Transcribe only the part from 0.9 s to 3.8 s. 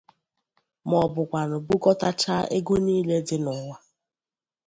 ọ bụkwanụ bukọtachaa ego niile dị n'ụwa